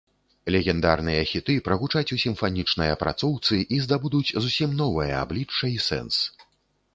Легендарныя 0.53 1.25
хіты 1.31 1.57
прагучаць 1.67 2.13
у 2.17 2.17
сімфанічнай 2.23 2.89
апрацоўцы 2.95 3.61
і 3.77 3.79
здабудуць 3.85 4.35
зусім 4.47 4.75
новае 4.81 5.11
аблічча 5.21 5.65
і 5.77 5.79
сэнс. 5.91 6.15